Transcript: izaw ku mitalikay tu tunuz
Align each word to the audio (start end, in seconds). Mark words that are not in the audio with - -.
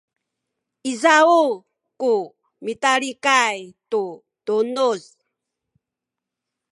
izaw 0.91 1.31
ku 2.01 2.11
mitalikay 2.65 3.57
tu 3.89 4.03
tunuz 4.45 5.03